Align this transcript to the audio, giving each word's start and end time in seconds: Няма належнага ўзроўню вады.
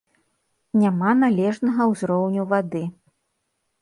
Няма 0.83 1.11
належнага 1.23 1.87
ўзроўню 1.91 2.49
вады. 2.55 2.83